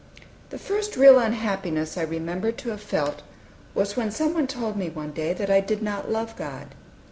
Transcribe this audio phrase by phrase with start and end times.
[0.49, 3.21] The first real unhappiness I remember to have felt
[3.75, 6.73] was when some one told me, one day, that I did not love God.